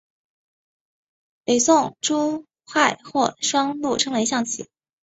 [1.43, 4.67] 北宋朱彧将双陆称为象棋。